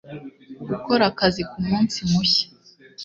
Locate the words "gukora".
0.69-1.03